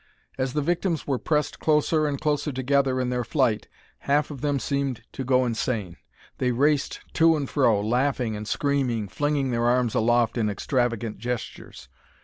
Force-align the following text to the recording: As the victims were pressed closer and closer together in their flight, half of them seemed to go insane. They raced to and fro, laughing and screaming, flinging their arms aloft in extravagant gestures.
As 0.35 0.53
the 0.53 0.63
victims 0.63 1.05
were 1.05 1.19
pressed 1.19 1.59
closer 1.59 2.07
and 2.07 2.19
closer 2.19 2.51
together 2.51 2.99
in 2.99 3.11
their 3.11 3.23
flight, 3.23 3.67
half 3.99 4.31
of 4.31 4.41
them 4.41 4.57
seemed 4.57 5.03
to 5.11 5.23
go 5.23 5.45
insane. 5.45 5.95
They 6.39 6.51
raced 6.51 7.01
to 7.13 7.37
and 7.37 7.47
fro, 7.47 7.79
laughing 7.81 8.35
and 8.35 8.47
screaming, 8.47 9.07
flinging 9.09 9.51
their 9.51 9.65
arms 9.67 9.93
aloft 9.93 10.39
in 10.39 10.49
extravagant 10.49 11.19
gestures. 11.19 11.87